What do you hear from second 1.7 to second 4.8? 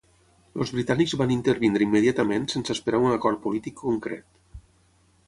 immediatament sense esperar un acord polític concret.